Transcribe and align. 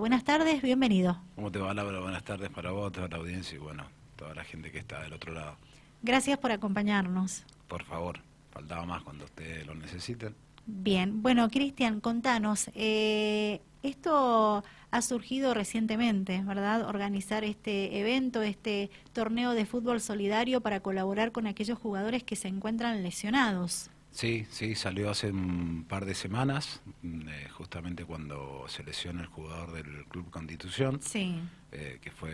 Buenas 0.00 0.24
tardes, 0.24 0.62
bienvenido. 0.62 1.20
¿Cómo 1.34 1.52
te 1.52 1.58
va, 1.58 1.74
Laura? 1.74 2.00
Buenas 2.00 2.24
tardes 2.24 2.48
para 2.48 2.70
vos, 2.70 2.90
toda 2.90 3.06
la 3.08 3.18
audiencia 3.18 3.56
y 3.56 3.58
bueno, 3.58 3.84
toda 4.16 4.34
la 4.34 4.44
gente 4.44 4.72
que 4.72 4.78
está 4.78 5.02
del 5.02 5.12
otro 5.12 5.34
lado. 5.34 5.58
Gracias 6.00 6.38
por 6.38 6.50
acompañarnos. 6.52 7.44
Por 7.68 7.84
favor, 7.84 8.18
faltaba 8.50 8.86
más 8.86 9.02
cuando 9.02 9.26
ustedes 9.26 9.66
lo 9.66 9.74
necesiten. 9.74 10.34
Bien, 10.64 11.20
bueno, 11.20 11.50
Cristian, 11.50 12.00
contanos, 12.00 12.70
eh, 12.74 13.60
esto 13.82 14.64
ha 14.90 15.02
surgido 15.02 15.52
recientemente, 15.52 16.42
¿verdad? 16.46 16.88
Organizar 16.88 17.44
este 17.44 18.00
evento, 18.00 18.40
este 18.40 18.88
torneo 19.12 19.52
de 19.52 19.66
fútbol 19.66 20.00
solidario 20.00 20.62
para 20.62 20.80
colaborar 20.80 21.30
con 21.30 21.46
aquellos 21.46 21.78
jugadores 21.78 22.24
que 22.24 22.36
se 22.36 22.48
encuentran 22.48 23.02
lesionados. 23.02 23.90
Sí, 24.12 24.46
sí, 24.50 24.74
salió 24.74 25.10
hace 25.10 25.30
un 25.30 25.84
par 25.88 26.04
de 26.04 26.14
semanas, 26.14 26.82
mm, 27.02 27.28
eh, 27.28 27.48
justamente 27.50 28.04
cuando 28.04 28.64
se 28.68 28.82
lesionó 28.82 29.20
el 29.20 29.28
jugador 29.28 29.72
del 29.72 30.04
Club 30.06 30.30
Constitución, 30.30 31.00
sí. 31.00 31.40
Eh, 31.72 31.98
que 32.02 32.10
fue 32.10 32.32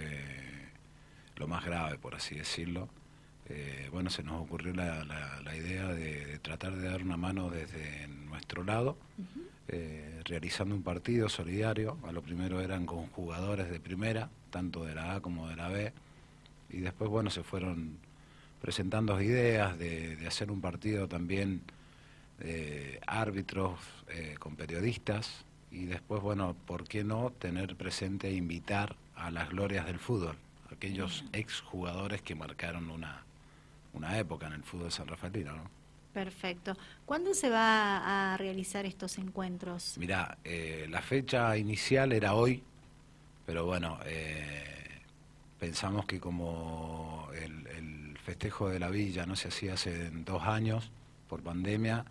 lo 1.37 1.47
más 1.47 1.65
grave, 1.65 1.98
por 1.98 2.15
así 2.15 2.34
decirlo. 2.37 2.89
Eh, 3.48 3.89
bueno, 3.93 4.11
se 4.11 4.23
nos 4.23 4.43
ocurrió 4.43 4.73
la, 4.73 5.05
idea 5.55 5.89
de, 5.89 6.39
tratar 6.41 6.75
de 6.75 6.89
dar 6.89 7.03
una 7.03 7.17
mano 7.17 7.51
desde 7.51 8.09
nuestro 8.09 8.65
lado, 8.65 8.97
realizando 10.25 10.75
un 10.75 10.83
partido 10.83 11.29
solidario. 11.29 11.98
A 12.06 12.12
lo 12.12 12.23
primero 12.23 12.61
eran 12.61 12.87
con 12.87 13.06
jugadores 13.09 13.70
de 13.70 13.79
primera, 13.79 14.31
tanto 14.51 14.84
de 14.84 14.95
la 14.95 15.15
A 15.17 15.20
como 15.20 15.48
de 15.48 15.56
la 15.56 15.69
B, 15.69 15.93
y 16.70 16.79
después, 16.79 17.09
bueno, 17.09 17.31
se 17.31 17.43
fueron 17.43 17.98
presentando 18.60 19.20
ideas 19.20 19.78
de, 19.78 20.19
hacer 20.27 20.51
un 20.51 20.60
partido 20.60 21.09
también 21.09 21.62
de 22.38 23.01
árbitros 23.06 23.78
eh, 24.09 24.37
con 24.38 24.56
periodistas 24.56 25.45
y 25.70 25.87
después, 25.87 26.23
bueno, 26.23 26.56
¿por 26.66 26.84
qué 26.84 27.05
no 27.05 27.33
tener 27.38 27.77
presente 27.77 28.28
e 28.28 28.34
invitar 28.34 28.97
a 29.14 29.30
las 29.30 29.50
glorias 29.50 29.87
del 29.87 29.98
fútbol, 29.98 30.37
aquellos 30.70 31.24
exjugadores 31.33 32.22
que 32.22 32.34
marcaron 32.34 32.91
una, 32.91 33.22
una 33.92 34.19
época 34.19 34.47
en 34.47 34.55
el 34.55 34.62
fútbol 34.62 34.92
san 34.92 35.06
rafaelino, 35.06 35.56
¿no? 35.56 35.70
Perfecto. 36.12 36.75
¿Cuándo 37.05 37.34
se 37.34 37.50
va 37.50 38.33
a 38.33 38.36
realizar 38.38 38.86
estos 38.86 39.19
encuentros? 39.19 39.98
Mirá, 39.98 40.38
eh, 40.44 40.86
la 40.88 41.03
fecha 41.03 41.56
inicial 41.59 42.12
era 42.12 42.34
hoy, 42.34 42.62
pero 43.44 43.66
bueno, 43.66 43.98
eh, 44.06 45.03
pensamos 45.59 46.06
que 46.06 46.19
como 46.19 47.28
el 47.34 48.06
festejo 48.27 48.69
de 48.69 48.80
la 48.80 48.91
villa 48.91 49.24
no 49.24 49.36
se 49.36 49.48
hacía 49.48 49.74
hace 49.74 50.10
dos 50.10 50.42
años 50.42 50.91
por 51.28 51.42
pandemia, 51.42 52.05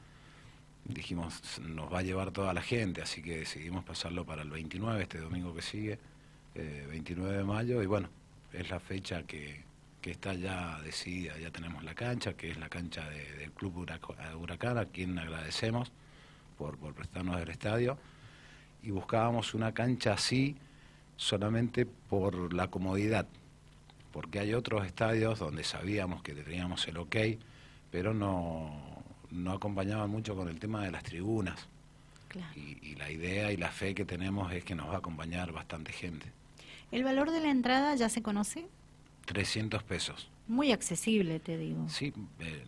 dijimos 0.85 1.59
nos 1.59 1.91
va 1.93 1.99
a 1.99 2.03
llevar 2.03 2.31
toda 2.31 2.53
la 2.53 2.61
gente, 2.61 3.01
así 3.01 3.21
que 3.21 3.39
decidimos 3.39 3.83
pasarlo 3.83 4.25
para 4.25 4.43
el 4.43 4.49
29, 4.49 5.03
este 5.03 5.19
domingo 5.19 5.53
que 5.53 5.61
sigue, 5.61 5.99
29 6.53 7.33
eh, 7.33 7.37
de 7.39 7.43
mayo, 7.43 7.83
y 7.83 7.85
bueno, 7.85 8.07
es 8.53 8.69
la 8.69 8.79
fecha 8.79 9.23
que, 9.23 9.65
está 10.03 10.35
ya 10.35 10.79
decidida, 10.83 11.35
ya 11.39 11.49
tenemos 11.49 11.83
la 11.83 11.95
cancha, 11.95 12.33
que 12.33 12.51
es 12.51 12.57
la 12.59 12.69
cancha 12.69 13.09
del 13.09 13.51
Club 13.51 13.87
Huracán, 14.39 14.77
a 14.77 14.85
quien 14.85 15.17
agradecemos 15.17 15.91
por, 16.59 16.77
por 16.77 16.93
prestarnos 16.93 17.41
el 17.41 17.49
estadio, 17.49 17.97
y 18.83 18.91
buscábamos 18.91 19.55
una 19.55 19.73
cancha 19.73 20.13
así 20.13 20.55
solamente 21.17 21.87
por 21.87 22.53
la 22.53 22.67
comodidad, 22.67 23.27
porque 24.15 24.39
hay 24.39 24.53
otros 24.53 24.85
estadios 24.85 25.39
donde 25.39 25.65
sabíamos 25.65 26.23
que 26.23 26.33
teníamos 26.33 26.87
el 26.87 26.95
ok, 26.95 27.17
pero 27.91 28.13
no, 28.13 29.03
no 29.29 29.51
acompañaban 29.51 30.09
mucho 30.09 30.37
con 30.37 30.47
el 30.47 30.57
tema 30.57 30.85
de 30.85 30.91
las 30.91 31.03
tribunas. 31.03 31.67
Y, 32.55 32.95
la 32.95 33.11
idea 33.11 33.51
y 33.51 33.57
la 33.57 33.71
fe 33.71 33.93
que 33.93 34.05
tenemos 34.05 34.53
es 34.53 34.63
que 34.63 34.73
nos 34.73 34.87
va 34.87 34.93
a 34.93 34.97
acompañar 34.99 35.51
bastante 35.51 35.91
gente. 35.91 36.31
¿El 36.93 37.03
valor 37.03 37.29
de 37.29 37.41
la 37.41 37.49
entrada 37.49 37.93
ya 37.95 38.07
se 38.07 38.21
conoce? 38.21 38.67
300 39.25 39.83
pesos. 39.83 40.29
Muy 40.47 40.71
accesible, 40.71 41.41
te 41.41 41.57
digo. 41.57 41.89
Sí, 41.89 42.13
eh, 42.39 42.63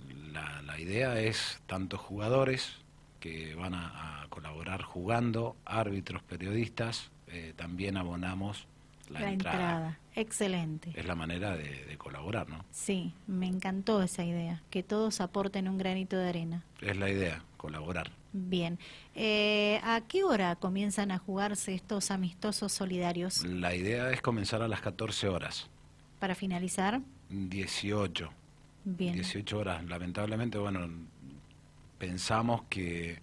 la, 0.66 0.78
idea 0.78 1.18
es 1.22 1.62
tantos 1.66 2.02
jugadores 2.02 2.74
que 3.22 3.56
van 3.56 3.74
a, 3.74 4.28
colaborar 4.30 4.82
jugando, 4.82 5.56
árbitros, 5.64 6.22
periodistas, 6.24 7.10
eh, 7.28 7.54
también 7.56 7.96
abonamos 7.96 8.68
la, 9.10 9.32
entrada. 9.32 10.00
Excelente. 10.16 10.92
Es 10.96 11.06
la 11.06 11.16
manera 11.16 11.56
de, 11.56 11.98
colaborar, 11.98 12.50
¿no? 12.50 12.66
Sí, 12.72 13.14
me 13.28 13.48
encantó 13.48 14.02
esa 14.02 14.24
idea, 14.24 14.62
que 14.70 14.84
todos 14.84 15.22
aporten 15.22 15.68
un 15.68 15.78
granito 15.78 16.18
de 16.18 16.30
arena. 16.30 16.64
Es 16.82 16.98
la 16.98 17.10
idea, 17.10 17.44
colaborar. 17.58 18.12
Bien. 18.34 18.78
Eh, 19.16 19.80
¿A 19.84 20.02
qué 20.08 20.24
hora 20.24 20.56
comienzan 20.56 21.12
a 21.12 21.18
jugarse 21.18 21.74
estos 21.74 22.12
amistosos 22.12 22.72
solidarios? 22.72 23.44
La 23.46 23.76
idea 23.76 24.12
es 24.12 24.22
comenzar 24.22 24.62
a 24.62 24.68
las 24.68 24.82
14 24.82 25.28
horas. 25.28 25.70
¿Para 26.20 26.36
finalizar? 26.36 27.02
18. 27.30 28.30
Bien. 28.86 29.14
18 29.14 29.58
horas. 29.58 29.84
Lamentablemente, 29.86 30.58
bueno, 30.58 30.88
pensamos 31.98 32.64
que, 32.70 33.20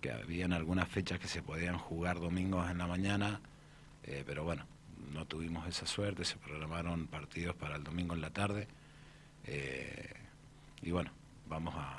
que 0.00 0.12
habían 0.12 0.52
algunas 0.52 0.88
fechas 0.88 1.18
que 1.18 1.28
se 1.28 1.42
podían 1.42 1.78
jugar 1.78 2.20
domingos 2.20 2.70
en 2.70 2.78
la 2.78 2.86
mañana, 2.86 3.40
eh, 4.04 4.22
pero 4.26 4.44
bueno, 4.44 4.66
no 5.12 5.26
tuvimos 5.26 5.66
esa 5.68 5.86
suerte, 5.86 6.24
se 6.24 6.36
programaron 6.36 7.06
partidos 7.06 7.54
para 7.56 7.76
el 7.76 7.84
domingo 7.84 8.14
en 8.14 8.20
la 8.20 8.30
tarde. 8.30 8.68
Eh, 9.46 10.14
y 10.82 10.90
bueno, 10.90 11.10
vamos 11.48 11.74
a, 11.76 11.90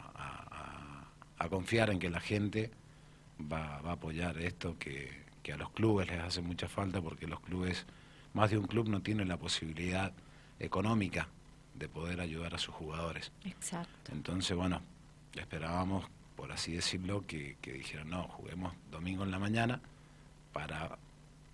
confiar 1.49 1.91
en 1.91 1.99
que 1.99 2.09
la 2.09 2.19
gente 2.19 2.71
va, 3.39 3.75
a 3.77 3.91
apoyar 3.91 4.37
esto 4.39 4.77
que, 4.79 5.23
a 5.53 5.57
los 5.57 5.69
clubes 5.69 6.07
les 6.09 6.19
hace 6.19 6.41
mucha 6.41 6.67
falta 6.67 6.99
porque 7.01 7.27
los 7.27 7.39
clubes, 7.39 7.85
más 8.33 8.49
de 8.49 8.57
un 8.57 8.65
club 8.65 8.89
no 8.89 9.01
tiene 9.01 9.25
la 9.25 9.37
posibilidad 9.37 10.11
económica 10.59 11.27
de 11.75 11.87
poder 11.87 12.19
ayudar 12.19 12.55
a 12.55 12.57
sus 12.57 12.73
jugadores. 12.73 13.31
Exacto. 13.43 14.11
Entonces, 14.11 14.57
bueno, 14.57 14.81
esperábamos, 15.35 16.05
por 16.35 16.51
así 16.51 16.73
decirlo, 16.73 17.25
que, 17.27 17.57
dijeran, 17.61 18.09
no, 18.09 18.23
juguemos 18.23 18.73
domingo 18.89 19.23
en 19.23 19.29
la 19.29 19.39
mañana 19.39 19.81
para 20.51 20.97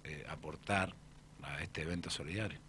eh, 0.06 0.26
aportar 0.30 0.96
a 1.44 1.62
este 1.62 1.82
evento 1.82 2.10
solidario. 2.10 2.60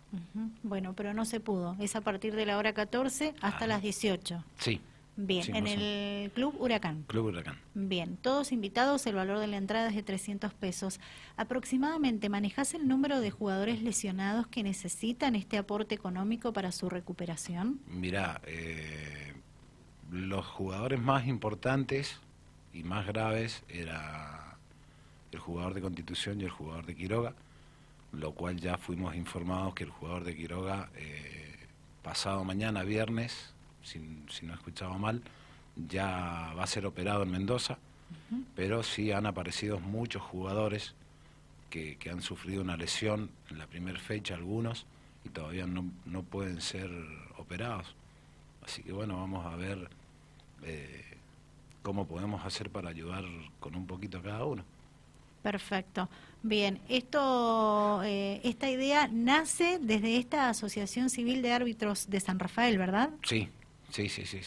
Bueno, 0.62 0.94
pero 0.94 1.14
no 1.14 1.24
se 1.24 1.40
pudo. 1.40 1.76
Es 1.78 1.96
a 1.96 2.00
partir 2.00 2.34
de 2.34 2.46
la 2.46 2.58
hora 2.58 2.72
14 2.72 3.34
hasta 3.40 3.64
ah. 3.64 3.68
las 3.68 3.82
18. 3.82 4.44
Sí. 4.58 4.80
Bien, 5.14 5.54
en 5.54 5.66
el 5.66 6.30
Club 6.30 6.56
Huracán. 6.58 7.04
Club 7.06 7.26
Huracán. 7.26 7.58
Bien, 7.74 8.16
todos 8.16 8.50
invitados, 8.50 9.06
el 9.06 9.14
valor 9.14 9.40
de 9.40 9.46
la 9.46 9.58
entrada 9.58 9.90
es 9.90 9.94
de 9.94 10.02
300 10.02 10.54
pesos. 10.54 11.00
Aproximadamente, 11.36 12.30
¿manejas 12.30 12.72
el 12.72 12.88
número 12.88 13.20
de 13.20 13.30
jugadores 13.30 13.82
lesionados 13.82 14.46
que 14.46 14.62
necesitan 14.62 15.34
este 15.34 15.58
aporte 15.58 15.94
económico 15.94 16.54
para 16.54 16.72
su 16.72 16.88
recuperación? 16.88 17.78
Mira, 17.86 18.40
eh, 18.46 19.34
los 20.10 20.46
jugadores 20.46 21.00
más 21.00 21.26
importantes 21.26 22.18
y 22.72 22.82
más 22.82 23.06
graves 23.06 23.64
era 23.68 24.56
el 25.30 25.38
jugador 25.38 25.74
de 25.74 25.82
Constitución 25.82 26.40
y 26.40 26.44
el 26.44 26.50
jugador 26.50 26.86
de 26.86 26.94
Quiroga 26.94 27.34
lo 28.12 28.32
cual 28.32 28.60
ya 28.60 28.76
fuimos 28.76 29.14
informados 29.14 29.74
que 29.74 29.84
el 29.84 29.90
jugador 29.90 30.24
de 30.24 30.36
Quiroga, 30.36 30.90
eh, 30.96 31.56
pasado 32.02 32.44
mañana, 32.44 32.82
viernes, 32.82 33.52
si, 33.82 33.98
no 33.98 34.52
he 34.52 34.56
escuchado 34.56 34.94
mal, 34.98 35.22
ya 35.76 36.52
va 36.56 36.64
a 36.64 36.66
ser 36.66 36.86
operado 36.86 37.22
en 37.22 37.30
Mendoza, 37.30 37.78
pero 38.54 38.82
sí 38.82 39.12
han 39.12 39.26
aparecido 39.26 39.80
muchos 39.80 40.22
jugadores 40.22 40.94
que, 41.70 41.98
han 42.10 42.20
sufrido 42.20 42.60
una 42.60 42.76
lesión 42.76 43.30
en 43.50 43.58
la 43.58 43.66
primera 43.66 43.98
fecha, 43.98 44.34
algunos, 44.34 44.86
y 45.24 45.30
todavía 45.30 45.66
no, 45.66 45.90
no, 46.04 46.22
pueden 46.22 46.60
ser 46.60 46.90
operados. 47.38 47.94
Así 48.62 48.82
que 48.82 48.92
bueno, 48.92 49.16
vamos 49.16 49.46
a 49.46 49.56
ver 49.56 49.88
eh, 50.62 51.04
cómo 51.82 52.06
podemos 52.06 52.44
hacer 52.44 52.68
para 52.70 52.90
ayudar 52.90 53.24
con 53.58 53.74
un 53.74 53.86
poquito 53.86 54.18
a 54.18 54.22
cada 54.22 54.44
uno. 54.44 54.64
Perfecto. 55.42 56.08
Bien, 56.42 56.80
esto, 56.88 58.02
eh, 58.04 58.40
esta 58.42 58.68
idea 58.68 59.08
nace 59.08 59.78
desde 59.80 60.16
esta 60.16 60.48
Asociación 60.48 61.08
Civil 61.08 61.40
de 61.40 61.52
Árbitros 61.52 62.10
de 62.10 62.18
San 62.20 62.38
Rafael, 62.38 62.78
¿verdad? 62.78 63.10
Sí, 63.22 63.48
sí, 63.90 64.08
sí, 64.08 64.26
sí. 64.26 64.40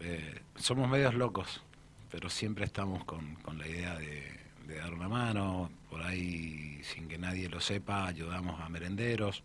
Eh, 0.00 0.40
somos 0.56 0.88
medios 0.88 1.14
locos, 1.14 1.62
pero 2.10 2.28
siempre 2.28 2.64
estamos 2.64 3.04
con, 3.04 3.36
con 3.36 3.58
la 3.58 3.66
idea 3.68 3.94
de, 3.96 4.38
dar 4.76 4.94
una 4.94 5.08
mano, 5.08 5.70
por 5.88 6.02
ahí 6.02 6.80
sin 6.84 7.08
que 7.08 7.18
nadie 7.18 7.48
lo 7.48 7.60
sepa, 7.60 8.06
ayudamos 8.06 8.60
a 8.60 8.68
merenderos, 8.68 9.42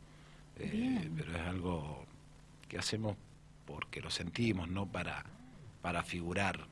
eh, 0.58 1.10
pero 1.18 1.36
es 1.36 1.42
algo 1.42 2.06
que 2.70 2.78
hacemos 2.78 3.18
porque 3.66 4.02
lo 4.02 4.12
sentimos, 4.12 4.68
no 4.68 4.86
para, 4.86 5.26
para 5.82 6.04
figurar, 6.04 6.68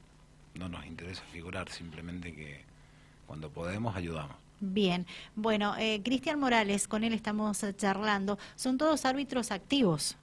no 0.53 0.69
nos 0.69 0.85
interesa 0.85 1.23
figurar, 1.31 1.69
simplemente 1.69 2.33
que 2.35 2.63
cuando 3.25 3.49
podemos, 3.49 3.95
ayudamos. 3.95 4.37
Bien, 4.59 5.05
bueno, 5.35 5.75
eh, 5.77 6.01
Cristian 6.03 6.39
Morales, 6.39 6.87
con 6.87 7.03
él 7.03 7.13
estamos 7.13 7.65
charlando. 7.75 8.39
¿Son 8.55 8.77
todos 8.77 9.05
árbitros 9.05 9.51
activos? 9.51 10.15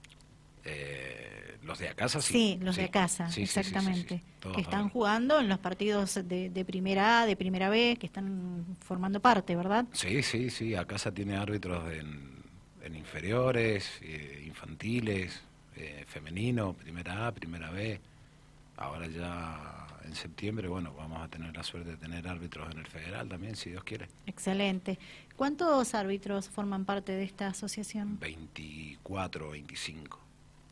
Eh, 0.64 1.58
los 1.62 1.78
de 1.78 1.94
casa 1.94 2.20
sí. 2.20 2.32
Sí, 2.32 2.58
los 2.62 2.76
de 2.76 2.88
casa, 2.88 3.28
exactamente. 3.36 4.22
que 4.54 4.60
están 4.60 4.88
jugando 4.88 5.40
en 5.40 5.48
los 5.48 5.58
partidos 5.58 6.14
de, 6.14 6.48
de, 6.50 6.64
primera 6.64 7.20
A, 7.22 7.26
de 7.26 7.36
primera 7.36 7.68
B, 7.68 7.96
que 8.00 8.06
están 8.06 8.64
formando 8.80 9.20
parte, 9.20 9.54
¿verdad? 9.56 9.84
Sí, 9.92 10.22
sí, 10.22 10.50
sí. 10.50 10.74
A 10.74 10.86
casa 10.86 11.12
tiene 11.12 11.36
árbitros 11.36 11.92
en, 11.92 12.30
inferiores, 12.94 14.00
eh, 14.02 14.42
infantiles, 14.46 15.42
eh, 15.76 16.04
femenino, 16.08 16.72
primera 16.72 17.26
A, 17.26 17.32
primera 17.32 17.70
B. 17.70 18.00
Ahora 18.76 19.06
ya 19.06 19.79
en 20.04 20.14
septiembre, 20.14 20.68
bueno, 20.68 20.94
vamos 20.96 21.20
a 21.22 21.28
tener 21.28 21.56
la 21.56 21.62
suerte 21.62 21.90
de 21.90 21.96
tener 21.96 22.26
árbitros 22.26 22.70
en 22.72 22.78
el 22.78 22.86
federal 22.86 23.28
también, 23.28 23.56
si 23.56 23.70
Dios 23.70 23.84
quiere. 23.84 24.08
Excelente. 24.26 24.98
¿Cuántos 25.36 25.94
árbitros 25.94 26.48
forman 26.48 26.84
parte 26.84 27.12
de 27.12 27.24
esta 27.24 27.48
asociación? 27.48 28.18
24 28.18 29.50
25. 29.50 30.18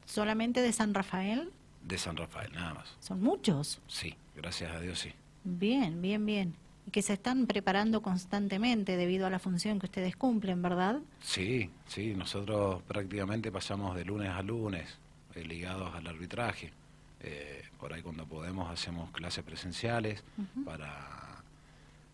¿Solamente 0.04 0.62
de 0.62 0.72
San 0.72 0.94
Rafael? 0.94 1.50
De 1.82 1.98
San 1.98 2.16
Rafael, 2.16 2.52
nada 2.52 2.74
más. 2.74 2.96
¿Son 3.00 3.20
muchos? 3.22 3.80
Sí, 3.86 4.14
gracias 4.36 4.72
a 4.72 4.80
Dios 4.80 4.98
sí. 4.98 5.12
Bien, 5.44 6.00
bien, 6.02 6.24
bien. 6.26 6.54
Y 6.86 6.90
que 6.90 7.02
se 7.02 7.12
están 7.12 7.46
preparando 7.46 8.00
constantemente 8.02 8.96
debido 8.96 9.26
a 9.26 9.30
la 9.30 9.38
función 9.38 9.78
que 9.78 9.86
ustedes 9.86 10.16
cumplen, 10.16 10.62
¿verdad? 10.62 11.00
Sí, 11.20 11.70
sí, 11.86 12.14
nosotros 12.14 12.82
prácticamente 12.82 13.52
pasamos 13.52 13.94
de 13.94 14.04
lunes 14.04 14.30
a 14.30 14.42
lunes 14.42 14.98
eh, 15.34 15.44
ligados 15.44 15.94
al 15.94 16.06
arbitraje. 16.06 16.72
Eh, 17.20 17.64
por 17.78 17.92
ahí 17.92 18.02
cuando 18.02 18.26
podemos 18.26 18.70
hacemos 18.70 19.10
clases 19.10 19.44
presenciales 19.44 20.22
para 20.64 21.42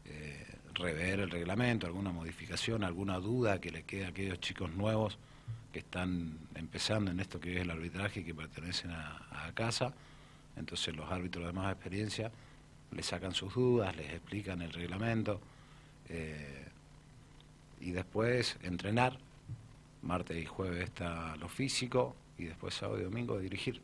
eh, 0.07 0.47
rever 0.75 1.21
el 1.21 1.31
reglamento, 1.31 1.87
alguna 1.87 2.11
modificación, 2.11 2.85
alguna 2.85 3.19
duda 3.19 3.61
que 3.61 3.71
le 3.71 3.83
quede 3.83 4.07
a 4.07 4.09
aquellos 4.09 4.41
chicos 4.41 4.73
nuevos 4.73 5.19
que 5.73 5.81
están 5.81 6.39
empezando 6.55 7.11
en 7.11 7.21
esto 7.21 7.41
que 7.41 7.57
es 7.57 7.63
el 7.63 7.71
arbitraje 7.71 8.21
y 8.21 8.25
que 8.25 8.35
pertenecen 8.35 8.93
a, 8.93 9.21
casa. 9.55 9.93
Entonces 10.57 10.97
los 10.97 11.11
árbitros 11.11 11.47
de 11.47 11.53
más 11.53 11.73
experiencia 11.73 12.31
les 12.91 13.07
sacan 13.07 13.35
sus 13.35 13.55
dudas, 13.55 13.95
les 13.97 14.11
explican 14.13 14.63
el 14.63 14.73
reglamento 14.73 15.41
eh, 16.09 16.65
y 17.81 17.91
después 17.91 18.57
entrenar. 18.63 19.19
Martes 20.03 20.43
y 20.43 20.45
jueves 20.45 20.85
está 20.85 21.37
lo 21.37 21.49
físico 21.49 22.15
y 22.37 22.45
después 22.45 22.75
sábado 22.75 23.01
y 23.01 23.05
domingo 23.05 23.39
dirigir. 23.39 23.81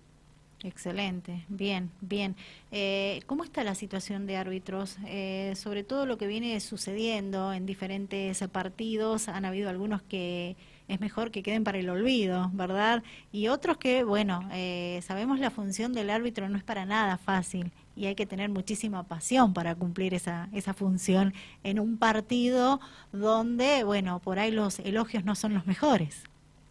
Excelente, 0.63 1.47
bien, 1.49 1.91
bien. 2.03 2.37
Eh, 2.71 3.23
¿Cómo 3.27 3.45
está 3.45 3.65
la 3.65 3.75
situación 3.75 4.27
de 4.27 4.37
árbitros? 4.37 4.99
Eh, 5.07 5.55
sobre 5.57 5.85
todo 5.85 6.05
lo 6.05 6.19
que 6.19 6.27
viene 6.27 6.61
sucediendo 6.61 7.55
en 7.55 7.65
diferentes 7.65 8.47
partidos, 8.53 9.29
han 9.29 9.47
habido 9.47 9.71
algunos 9.71 10.03
que 10.03 10.57
es 10.87 11.01
mejor 11.01 11.31
que 11.31 11.43
queden 11.43 11.65
para 11.65 11.79
el 11.79 11.89
olvido, 11.89 12.51
¿verdad? 12.53 13.03
Y 13.33 13.49
otros 13.49 13.79
que, 13.79 14.05
bueno, 14.05 14.47
eh, 14.53 15.01
sabemos 15.03 15.39
la 15.39 15.51
función 15.51 15.95
del 15.95 16.11
árbitro 16.11 16.49
no 16.51 16.59
es 16.59 16.65
para 16.65 16.85
nada 16.85 17.17
fácil 17.17 17.73
y 17.97 18.07
hay 18.07 18.15
que 18.15 18.27
tener 18.27 18.51
muchísima 18.51 19.05
pasión 19.05 19.55
para 19.55 19.75
cumplir 19.77 20.13
esa, 20.13 20.51
esa 20.53 20.75
función 20.75 21.33
en 21.65 21.81
un 21.81 21.97
partido 21.97 22.81
donde, 23.13 23.83
bueno, 23.85 24.19
por 24.19 24.39
ahí 24.39 24.51
los 24.51 24.79
elogios 24.81 25.25
no 25.25 25.35
son 25.35 25.55
los 25.55 25.67
mejores. 25.67 26.25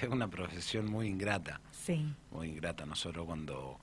es 0.00 0.08
una 0.08 0.28
profesión 0.28 0.90
muy 0.90 1.08
ingrata 1.08 1.60
Sí. 1.84 2.14
Muy 2.30 2.48
ingrata. 2.50 2.86
Nosotros 2.86 3.26
cuando 3.26 3.76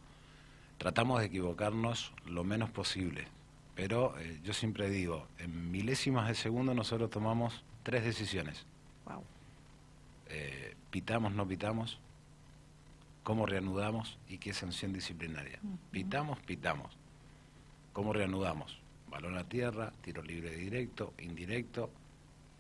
tratamos 0.78 1.20
de 1.20 1.26
equivocarnos 1.26 2.14
lo 2.26 2.46
menos 2.46 2.70
posible. 2.70 3.28
Pero 3.76 4.18
eh, 4.18 4.40
yo 4.44 4.54
siempre 4.54 4.90
digo, 4.90 5.28
en 5.38 5.72
milésimas 5.72 6.28
de 6.30 6.36
segundo 6.36 6.74
nosotros 6.74 7.10
tomamos 7.10 7.64
tres 7.84 8.06
decisiones. 8.06 8.66
Wow. 9.06 9.24
Eh, 10.28 10.76
pitamos, 10.90 11.34
no 11.34 11.46
pitamos, 11.46 12.00
cómo 13.24 13.46
reanudamos 13.46 14.18
y 14.30 14.38
qué 14.38 14.54
sanción 14.54 14.94
disciplinaria. 14.94 15.60
Pitamos, 15.92 16.40
pitamos. 16.40 16.98
¿Cómo 17.92 18.14
reanudamos? 18.14 18.80
Balón 19.10 19.38
a 19.38 19.44
tierra, 19.44 19.92
tiro 20.02 20.24
libre 20.24 20.56
directo, 20.56 21.14
indirecto, 21.18 21.90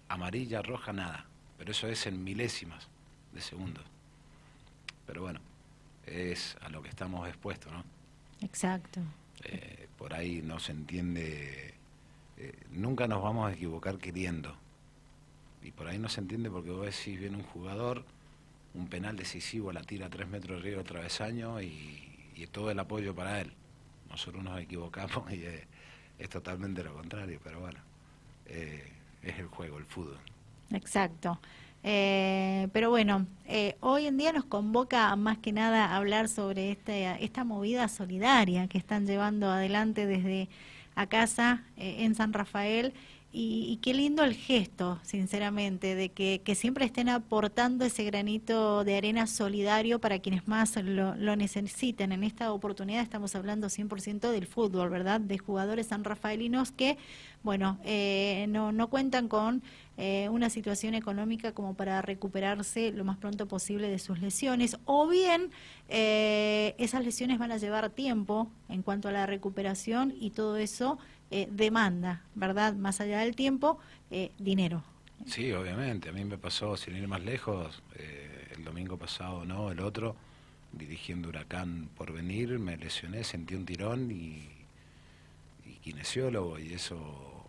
amarilla, 0.09 0.62
roja, 0.62 0.92
nada. 0.92 1.27
Pero 1.57 1.71
eso 1.71 1.88
es 1.88 2.07
en 2.07 2.24
milésimas 2.24 2.89
de 3.33 3.42
segundos 3.42 3.85
pero 5.09 5.23
bueno, 5.23 5.39
es 6.06 6.56
a 6.61 6.69
lo 6.69 6.83
que 6.83 6.89
estamos 6.89 7.27
expuestos, 7.27 7.73
¿no? 7.73 7.83
Exacto. 8.41 9.01
Eh, 9.44 9.88
por 9.97 10.13
ahí 10.13 10.44
no 10.44 10.59
se 10.59 10.71
entiende, 10.71 11.73
eh, 12.38 12.53
nunca 12.69 13.07
nos 13.07 13.23
vamos 13.23 13.50
a 13.50 13.53
equivocar 13.56 13.97
queriendo. 13.97 14.56
Y 15.63 15.71
por 15.71 15.88
ahí 15.88 15.97
no 15.97 16.09
se 16.09 16.21
entiende 16.21 16.51
porque 16.51 16.69
vos 16.69 16.85
decís, 16.85 17.19
viene 17.19 17.38
un 17.38 17.44
jugador, 17.44 18.06
un 18.75 18.88
penal 18.88 19.17
decisivo, 19.17 19.71
la 19.73 19.81
tira 19.81 20.06
a 20.06 20.09
tres 20.11 20.27
metros 20.27 20.61
de 20.61 20.69
río 20.69 20.83
travesaño 20.83 21.59
y, 21.59 22.31
y 22.35 22.45
todo 22.45 22.69
el 22.69 22.77
apoyo 22.77 23.15
para 23.15 23.41
él. 23.41 23.51
Nosotros 24.11 24.44
nos 24.44 24.61
equivocamos 24.61 25.31
y 25.33 25.44
es, 25.44 26.29
totalmente 26.29 26.83
lo 26.83 26.94
contrario, 26.94 27.39
pero 27.44 27.61
bueno, 27.61 27.79
eh, 28.45 28.88
es 29.23 29.39
el 29.39 29.47
juego, 29.47 29.79
el 29.79 29.85
fútbol. 29.85 30.19
Exacto. 30.69 31.39
Eh, 31.84 32.68
pero 32.74 32.90
bueno, 32.90 33.26
eh, 33.48 33.78
hoy 33.80 34.06
en 34.06 34.18
día 34.18 34.34
nos 34.34 34.44
convoca 34.46 35.16
más 35.16 35.38
que 35.38 35.54
nada 35.54 35.96
hablar 35.96 36.28
sobre 36.28 36.72
este, 36.72 37.24
esta 37.24 37.44
movida 37.44 37.88
solidaria 37.88 38.68
que 38.68 38.78
están 38.78 39.06
llevando 39.06 39.50
adelante 39.50 40.06
desde 40.06 40.50
a 40.96 41.08
casa 41.08 41.64
eh, 41.78 41.98
en 42.00 42.16
San 42.16 42.34
Rafael 42.34 42.94
y, 43.31 43.78
qué 43.84 43.94
lindo 43.94 44.24
el 44.24 44.34
gesto, 44.34 45.00
sinceramente, 45.04 45.94
de 45.94 46.10
que, 46.10 46.56
siempre 46.56 46.86
estén 46.86 47.10
aportando 47.10 47.86
ese 47.86 48.04
granito 48.04 48.84
de 48.84 48.98
arena 48.98 49.28
solidario 49.28 50.00
para 50.00 50.18
quienes 50.18 50.48
más 50.48 50.76
lo, 50.78 51.16
lo 51.16 51.36
necesiten. 51.36 52.12
En 52.12 52.24
esta 52.24 52.52
oportunidad 52.52 53.04
estamos 53.04 53.36
hablando 53.36 53.68
100% 53.68 54.31
del 54.31 54.48
fútbol, 54.48 54.90
¿verdad? 54.90 55.22
De 55.22 55.38
jugadores 55.38 55.88
sanrafaelinos 55.88 56.72
que, 56.72 56.98
bueno, 57.44 57.78
eh, 57.84 58.48
no, 58.50 58.72
no 58.72 58.90
cuentan 58.90 59.28
con 59.28 59.62
eh, 60.02 60.30
una 60.30 60.50
situación 60.50 60.96
económica 60.96 61.52
como 61.52 61.74
para 61.74 62.02
recuperarse 62.02 62.94
lo 62.94 63.04
más 63.04 63.18
pronto 63.18 63.48
posible 63.48 63.90
de 63.90 64.00
sus 64.00 64.22
lesiones, 64.22 64.78
o 64.86 65.08
bien 65.08 65.52
eh, 65.90 66.74
esas 66.78 67.04
lesiones 67.04 67.38
van 67.38 67.52
a 67.52 67.58
llevar 67.58 67.90
tiempo 67.90 68.50
en 68.70 68.81
cuanto 68.81 69.10
a 69.10 69.12
la 69.12 69.26
recuperación 69.26 70.16
y 70.18 70.30
todo 70.30 70.56
eso 70.56 70.98
eh, 71.31 71.48
demanda, 71.52 72.24
¿verdad? 72.36 72.74
Más 72.74 73.02
allá 73.02 73.20
del 73.20 73.36
tiempo, 73.36 73.80
eh, 74.10 74.31
dinero. 74.40 74.84
Sí, 75.26 75.52
obviamente. 75.52 76.10
A 76.10 76.12
mí 76.12 76.24
me 76.26 76.38
pasó, 76.38 76.76
sin 76.76 76.96
ir 76.96 77.08
más 77.08 77.22
lejos, 77.24 77.84
eh, 77.96 78.48
el 78.56 78.64
domingo 78.64 78.98
pasado, 78.98 79.46
no, 79.46 79.72
el 79.72 79.80
otro, 79.80 80.16
dirigiendo 80.72 81.30
Huracán 81.30 81.90
por 81.96 82.12
venir, 82.14 82.58
me 82.58 82.78
lesioné, 82.78 83.24
sentí 83.24 83.56
un 83.56 83.66
tirón 83.66 84.12
y, 84.12 84.50
y 85.66 85.74
kinesiólogo, 85.81 86.58
y 86.58 86.74
eso, 86.74 87.46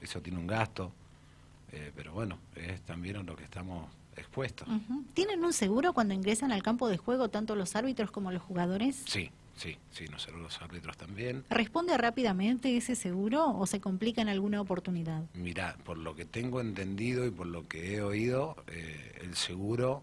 eso 0.00 0.20
tiene 0.20 0.38
un 0.38 0.46
gasto. 0.46 0.92
pero 1.96 2.12
bueno, 2.12 2.38
es 2.54 2.80
también 2.82 3.26
lo 3.26 3.34
que 3.34 3.42
estamos 3.42 3.88
expuestos. 4.16 4.68
¿Tienen 5.12 5.44
un 5.44 5.52
seguro 5.52 5.92
cuando 5.92 6.14
ingresan 6.14 6.52
al 6.52 6.62
campo 6.62 6.88
de 6.88 6.98
juego 6.98 7.30
tanto 7.30 7.56
los 7.56 7.74
árbitros 7.74 8.12
como 8.12 8.30
los 8.30 8.42
jugadores? 8.42 9.02
Sí, 9.06 9.30
Sí, 9.56 9.76
sí, 9.92 10.06
nosotros 10.10 10.42
los 10.42 10.62
árbitros 10.62 10.96
también. 10.96 11.44
¿Responde 11.48 11.96
rápidamente 11.96 12.76
ese 12.76 12.96
seguro 12.96 13.56
o 13.56 13.66
se 13.66 13.80
complica 13.80 14.20
en 14.20 14.28
alguna 14.28 14.60
oportunidad? 14.60 15.24
Mira, 15.34 15.76
por 15.84 15.96
lo 15.96 16.16
que 16.16 16.24
tengo 16.24 16.60
entendido 16.60 17.24
y 17.26 17.30
por 17.30 17.46
lo 17.46 17.68
que 17.68 17.94
he 17.94 18.02
oído, 18.02 18.56
eh, 18.66 19.20
el 19.22 19.36
seguro 19.36 20.02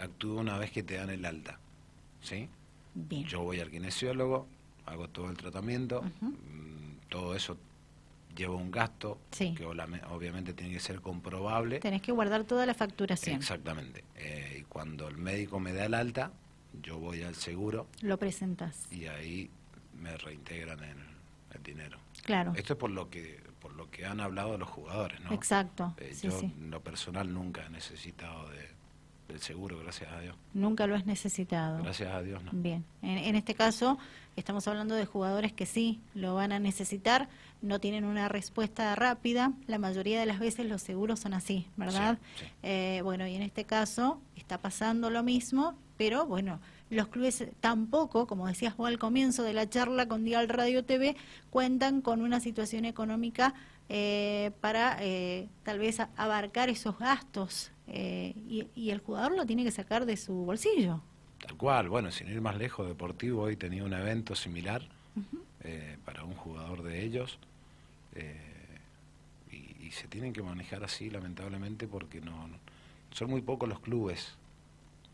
actúa 0.00 0.40
una 0.40 0.58
vez 0.58 0.70
que 0.70 0.82
te 0.82 0.94
dan 0.94 1.10
el 1.10 1.24
alta. 1.24 1.58
¿Sí? 2.22 2.48
Bien. 2.94 3.24
Yo 3.24 3.42
voy 3.42 3.60
al 3.60 3.70
kinesiólogo, 3.70 4.46
hago 4.86 5.08
todo 5.08 5.30
el 5.30 5.36
tratamiento, 5.36 6.02
mm, 6.20 7.08
todo 7.08 7.34
eso 7.34 7.56
lleva 8.36 8.54
un 8.54 8.70
gasto 8.70 9.18
que 9.30 9.64
obviamente 9.64 10.52
tiene 10.54 10.72
que 10.72 10.80
ser 10.80 11.00
comprobable. 11.00 11.80
Tenés 11.80 12.02
que 12.02 12.12
guardar 12.12 12.44
toda 12.44 12.66
la 12.66 12.74
facturación. 12.74 13.36
Exactamente. 13.36 14.04
Eh, 14.16 14.58
y 14.60 14.62
cuando 14.62 15.08
el 15.08 15.16
médico 15.16 15.60
me 15.60 15.72
da 15.72 15.84
el 15.84 15.94
alta, 15.94 16.32
yo 16.82 16.98
voy 16.98 17.22
al 17.22 17.34
seguro. 17.34 17.86
Lo 18.00 18.18
presentas. 18.18 18.86
Y 18.90 19.06
ahí 19.06 19.50
me 19.98 20.16
reintegran 20.16 20.82
el, 20.82 20.96
el, 21.54 21.62
dinero. 21.62 21.98
Claro. 22.24 22.52
Esto 22.56 22.74
es 22.74 22.78
por 22.78 22.90
lo 22.90 23.10
que 23.10 23.40
por 23.60 23.74
lo 23.74 23.90
que 23.90 24.06
han 24.06 24.20
hablado 24.20 24.56
los 24.56 24.68
jugadores, 24.68 25.20
¿no? 25.20 25.32
Exacto. 25.32 25.94
Eh, 25.98 26.16
yo, 26.22 26.38
en 26.40 26.70
lo 26.70 26.80
personal, 26.80 27.32
nunca 27.32 27.66
he 27.66 27.68
necesitado 27.68 28.48
de, 28.48 28.68
del 29.28 29.40
seguro, 29.40 29.78
gracias 29.78 30.10
a 30.10 30.20
Dios. 30.20 30.34
Nunca 30.54 30.86
lo 30.86 30.94
has 30.94 31.04
necesitado. 31.04 31.82
Gracias 31.82 32.10
a 32.10 32.22
Dios, 32.22 32.42
¿no? 32.42 32.52
Bien. 32.54 32.84
En, 33.02 33.18
en 33.18 33.36
este 33.36 33.54
caso, 33.54 33.98
estamos 34.36 34.66
hablando 34.66 34.94
de 34.94 35.04
jugadores 35.04 35.52
que 35.52 35.66
sí 35.66 36.00
lo 36.14 36.34
van 36.34 36.52
a 36.52 36.58
necesitar, 36.58 37.28
no 37.62 37.78
tienen 37.78 38.04
una 38.04 38.28
respuesta 38.28 38.94
rápida. 38.96 39.52
La 39.66 39.78
mayoría 39.78 40.18
de 40.18 40.26
las 40.26 40.38
veces 40.38 40.66
los 40.66 40.82
seguros 40.82 41.20
son 41.20 41.34
así, 41.34 41.66
¿verdad? 41.76 42.18
Eh, 42.62 43.00
bueno, 43.04 43.26
y 43.26 43.34
en 43.34 43.42
este 43.42 43.64
caso 43.64 44.20
está 44.36 44.58
pasando 44.58 45.10
lo 45.10 45.22
mismo 45.22 45.76
pero 46.00 46.24
bueno, 46.24 46.60
los 46.88 47.08
clubes 47.08 47.44
tampoco, 47.60 48.26
como 48.26 48.46
decías 48.46 48.74
vos 48.74 48.88
al 48.88 48.98
comienzo 48.98 49.42
de 49.42 49.52
la 49.52 49.68
charla 49.68 50.08
con 50.08 50.24
Dial 50.24 50.48
Radio 50.48 50.82
TV, 50.82 51.14
cuentan 51.50 52.00
con 52.00 52.22
una 52.22 52.40
situación 52.40 52.86
económica 52.86 53.52
eh, 53.90 54.50
para 54.62 54.96
eh, 55.02 55.50
tal 55.62 55.78
vez 55.78 56.00
abarcar 56.16 56.70
esos 56.70 56.98
gastos 56.98 57.70
eh, 57.86 58.32
y, 58.74 58.88
el 58.88 59.00
jugador 59.00 59.36
lo 59.36 59.44
tiene 59.44 59.62
que 59.62 59.70
sacar 59.70 60.06
de 60.06 60.16
su 60.16 60.32
bolsillo. 60.32 61.02
Tal 61.38 61.58
cual, 61.58 61.90
bueno, 61.90 62.10
sin 62.10 62.28
ir 62.28 62.40
más 62.40 62.56
lejos, 62.56 62.88
Deportivo 62.88 63.42
hoy 63.42 63.56
tenía 63.56 63.84
un 63.84 63.92
evento 63.92 64.34
similar 64.34 64.88
para 66.06 66.24
un 66.24 66.34
jugador 66.34 66.82
de 66.82 67.04
ellos. 67.04 67.38
Y, 69.52 69.90
se 69.90 70.08
tienen 70.08 70.32
que 70.32 70.42
manejar 70.42 70.82
así, 70.82 71.10
lamentablemente, 71.10 71.86
porque 71.86 72.22
no, 72.22 72.48
son 73.10 73.28
muy 73.28 73.42
pocos 73.42 73.68
los 73.68 73.80
clubes 73.80 74.39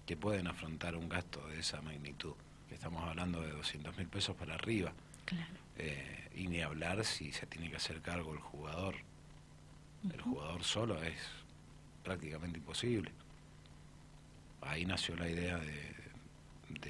que 0.06 0.16
pueden 0.16 0.46
afrontar 0.46 0.96
un 0.96 1.08
gasto 1.08 1.46
de 1.48 1.60
esa 1.60 1.82
magnitud. 1.82 2.34
Estamos 2.70 3.02
hablando 3.02 3.42
de 3.42 3.50
200 3.50 3.96
mil 3.98 4.06
pesos 4.06 4.36
para 4.36 4.54
arriba. 4.54 4.92
Eh, 5.76 6.28
y 6.34 6.46
ni 6.46 6.62
hablar 6.62 7.04
si 7.04 7.32
se 7.32 7.46
tiene 7.46 7.68
que 7.68 7.76
hacer 7.76 8.00
cargo 8.00 8.32
el 8.32 8.38
jugador. 8.38 8.94
El 10.12 10.20
jugador 10.20 10.62
solo 10.62 11.02
es 11.02 11.18
prácticamente 12.04 12.58
imposible. 12.58 13.10
Ahí 14.60 14.86
nació 14.86 15.16
la 15.16 15.28
idea 15.28 15.58
de, 15.58 15.96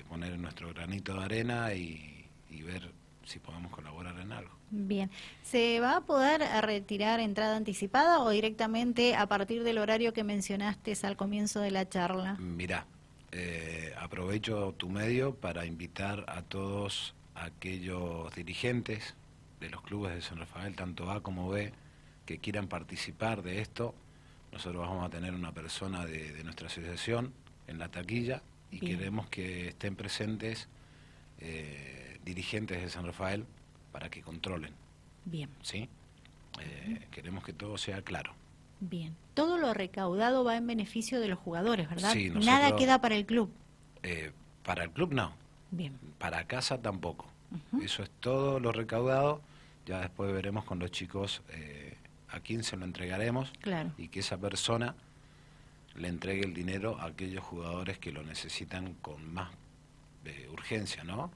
poner 0.08 0.38
nuestro 0.38 0.72
granito 0.72 1.14
de 1.14 1.24
arena 1.24 1.74
y, 1.74 2.26
y 2.50 2.62
ver 2.62 2.92
si 3.24 3.38
podemos 3.38 3.72
colaborar 3.72 4.18
en 4.20 4.30
algo. 4.30 4.54
Bien, 4.70 5.10
¿se 5.42 5.80
va 5.80 5.96
a 5.96 6.00
poder 6.02 6.42
retirar 6.62 7.20
entrada 7.20 7.56
anticipada 7.56 8.20
o 8.20 8.30
directamente 8.30 9.16
a 9.16 9.26
partir 9.26 9.64
del 9.64 9.78
horario 9.78 10.12
que 10.12 10.22
mencionaste 10.22 10.94
al 11.02 11.16
comienzo 11.16 11.60
de 11.60 11.70
la 11.70 11.88
charla? 11.88 12.36
Mira, 12.38 12.86
eh, 13.32 13.94
aprovecho 13.98 14.74
tu 14.76 14.88
medio 14.88 15.34
para 15.34 15.66
invitar 15.66 16.24
a 16.28 16.42
todos 16.42 17.14
aquellos 17.34 18.34
dirigentes 18.34 19.14
de 19.60 19.70
los 19.70 19.82
clubes 19.82 20.14
de 20.14 20.22
San 20.22 20.38
Rafael, 20.38 20.74
tanto 20.74 21.10
A 21.10 21.22
como 21.22 21.48
B, 21.48 21.72
que 22.24 22.38
quieran 22.38 22.68
participar 22.68 23.42
de 23.42 23.60
esto. 23.60 23.94
Nosotros 24.52 24.88
vamos 24.88 25.04
a 25.04 25.10
tener 25.10 25.34
una 25.34 25.52
persona 25.52 26.06
de, 26.06 26.42
nuestra 26.44 26.68
asociación 26.68 27.32
en 27.66 27.78
la 27.78 27.88
taquilla 27.88 28.42
y 28.70 28.80
queremos 28.80 29.28
que 29.28 29.68
estén 29.68 29.96
presentes. 29.96 30.68
Eh, 31.38 32.06
dirigentes 32.26 32.82
de 32.82 32.90
San 32.90 33.06
Rafael 33.06 33.46
para 33.92 34.10
que 34.10 34.20
controlen. 34.20 34.74
Bien. 35.24 35.48
¿Sí? 35.62 35.88
Eh, 36.60 37.06
queremos 37.10 37.44
que 37.44 37.54
todo 37.54 37.78
sea 37.78 38.02
claro. 38.02 38.34
Bien. 38.80 39.14
Todo 39.34 39.58
lo 39.58 39.74
recaudado 39.74 40.44
va 40.44 40.56
en 40.56 40.66
beneficio 40.66 41.20
de 41.20 41.28
los 41.28 41.38
jugadores, 41.38 41.88
¿verdad? 41.88 42.12
Sí, 42.12 42.30
Nada 42.30 42.76
queda 42.76 43.00
para 43.00 43.16
el 43.16 43.26
club. 43.26 43.50
Eh, 44.02 44.32
para 44.64 44.84
el 44.84 44.90
club 44.90 45.12
no. 45.12 45.32
Bien. 45.70 45.98
Para 46.18 46.46
casa 46.46 46.80
tampoco. 46.80 47.26
Eso 47.82 48.02
es 48.02 48.10
todo 48.20 48.60
lo 48.60 48.72
recaudado. 48.72 49.40
Ya 49.86 50.00
después 50.00 50.32
veremos 50.32 50.64
con 50.64 50.78
los 50.78 50.90
chicos 50.90 51.42
eh, 51.50 51.96
a 52.28 52.40
quién 52.40 52.64
se 52.64 52.76
lo 52.76 52.84
entregaremos. 52.84 53.52
Claro. 53.60 53.92
Y 53.98 54.08
que 54.08 54.20
esa 54.20 54.36
persona 54.36 54.94
le 55.94 56.08
entregue 56.08 56.44
el 56.44 56.54
dinero 56.54 56.98
a 57.00 57.06
aquellos 57.06 57.44
jugadores 57.44 57.98
que 57.98 58.12
lo 58.12 58.22
necesitan 58.22 58.94
con 58.94 59.32
más 59.32 59.50
urgencia, 60.52 61.04
¿no? 61.04 61.30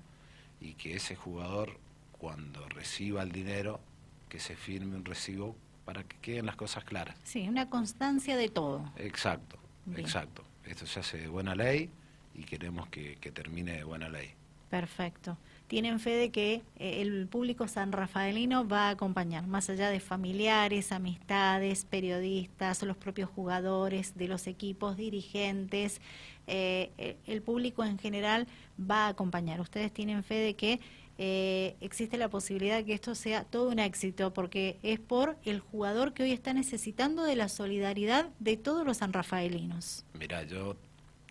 y 0.61 0.75
que 0.75 0.95
ese 0.95 1.17
jugador 1.17 1.79
cuando 2.19 2.69
reciba 2.69 3.23
el 3.23 3.33
dinero, 3.33 3.81
que 4.29 4.39
se 4.39 4.55
firme 4.55 4.97
un 4.97 5.05
recibo 5.05 5.57
para 5.91 6.05
que 6.05 6.17
queden 6.19 6.47
las 6.47 6.55
cosas 6.55 6.85
claras. 6.85 7.17
Sí, 7.25 7.49
una 7.49 7.69
constancia 7.69 8.37
de 8.37 8.49
todo. 8.49 8.93
Exacto, 8.97 9.59
exacto. 9.97 10.45
Esto 10.65 10.87
se 10.87 11.01
hace 11.01 11.19
de 11.19 11.27
buena 11.27 11.57
ley 11.57 11.91
y 12.33 12.45
queremos 12.45 12.87
que, 12.91 13.17
termine 13.35 13.73
de 13.73 13.83
buena 13.83 14.09
ley. 14.09 14.31
Perfecto. 14.69 15.37
Tienen 15.67 15.99
fe 15.99 16.11
de 16.11 16.31
que 16.31 16.63
eh, 16.79 17.03
el 17.03 17.27
público 17.27 17.67
sanrafaelino 17.67 18.69
va 18.69 18.87
a 18.87 18.91
acompañar, 18.91 19.49
más 19.49 19.69
allá 19.69 19.91
de 19.91 19.99
familiares, 19.99 20.93
amistades, 20.93 21.85
periodistas, 21.87 22.85
los 22.85 22.97
propios 22.97 23.29
jugadores 23.29 24.17
de 24.17 24.29
los 24.29 24.47
equipos, 24.47 24.97
dirigentes, 24.97 26.01
eh, 26.47 27.17
el 27.27 27.43
público 27.43 27.85
en 27.85 27.99
general 27.99 28.47
va 28.81 29.07
a 29.07 29.09
acompañar. 29.09 29.61
Ustedes 29.61 29.93
tienen 29.93 30.23
fe 30.23 30.37
de 30.37 30.55
que 30.55 30.79
eh, 31.23 31.77
existe 31.83 32.17
la 32.17 32.31
posibilidad 32.31 32.79
de 32.79 32.87
que 32.87 32.95
esto 32.95 33.15
sea 33.15 33.45
todo 33.45 33.69
un 33.69 33.79
éxito, 33.79 34.33
porque 34.33 34.79
es 34.83 34.99
por 34.99 35.37
el 35.45 35.61
jugador 35.61 36.15
que 36.15 36.23
hoy 36.23 36.33
está 36.33 36.55
necesitando 36.55 37.25
de 37.25 37.37
la 37.37 37.51
solidaridad 37.51 38.31
de 38.39 38.57
todos 38.57 38.87
los 38.87 38.97
sanrafaelinos. 38.97 40.07
Mira, 40.19 40.45
yo 40.45 40.79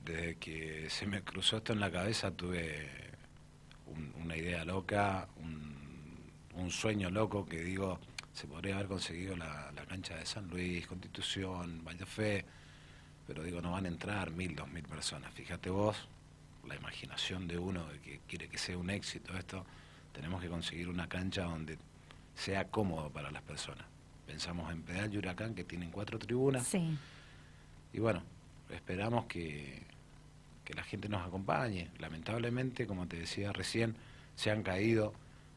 desde 0.06 0.36
que 0.36 0.92
se 0.92 1.08
me 1.08 1.24
cruzó 1.24 1.58
esto 1.58 1.74
en 1.74 1.80
la 1.80 1.90
cabeza 1.90 2.30
tuve 2.30 2.88
una 4.24 4.38
idea 4.38 4.64
loca, 4.64 5.28
un, 5.38 6.70
sueño 6.70 7.10
loco 7.10 7.48
que 7.48 7.64
digo, 7.64 8.00
se 8.32 8.46
podría 8.46 8.76
haber 8.76 8.86
conseguido 8.86 9.36
la, 9.36 9.72
la 9.76 9.86
cancha 9.88 10.18
de 10.18 10.26
San 10.28 10.48
Luis, 10.50 10.86
Constitución, 10.86 11.84
Fe 12.06 12.46
pero 13.26 13.42
digo, 13.42 13.60
no 13.60 13.72
van 13.72 13.86
a 13.86 13.88
entrar 13.88 14.30
mil, 14.30 14.56
dos 14.56 14.68
mil 14.70 14.84
personas. 14.84 15.34
Fíjate 15.34 15.72
vos, 15.72 16.08
la 16.70 16.76
imaginación 16.76 17.48
de 17.48 17.58
uno 17.58 17.86
de 17.88 18.00
que 18.00 18.20
quiere 18.28 18.48
que 18.48 18.58
sea 18.58 18.78
un 18.78 18.90
éxito 18.90 19.38
esto, 19.38 19.66
tenemos 20.14 20.42
que 20.42 20.48
conseguir 20.48 20.88
una 20.88 21.10
cancha 21.10 21.44
donde 21.44 21.78
sea 22.36 22.66
cómodo 22.66 23.10
para 23.10 23.32
las 23.32 23.42
personas. 23.42 23.86
Pensamos 24.26 24.72
en 24.72 24.84
Pedal 24.84 25.14
y 25.14 25.18
Huracán, 25.18 25.56
que 25.56 25.64
tienen 25.64 25.92
cuatro 25.92 26.20
tribunas. 26.20 26.68
Sí. 26.68 26.98
Y 27.92 28.00
bueno, 28.00 28.22
esperamos 28.70 29.26
que, 29.26 29.84
que 30.64 30.74
la 30.76 30.84
gente 30.84 31.10
nos 31.10 31.28
acompañe. 31.28 31.90
Lamentablemente, 31.98 32.86
como 32.86 33.08
te 33.08 33.18
decía 33.18 33.52
recién, 33.52 33.96
se 34.36 34.52
han 34.52 34.62
caído 34.62 35.14